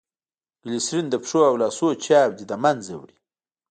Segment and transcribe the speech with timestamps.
[0.63, 3.17] ګلیسرین دپښو او لاسو چاودي له منځه وړي.